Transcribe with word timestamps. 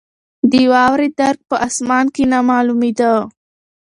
د 0.51 0.53
واورې 0.71 1.07
درک 1.19 1.39
په 1.49 1.55
اسمان 1.67 2.05
کې 2.15 2.23
نه 2.31 2.39
معلومېده. 2.49 3.11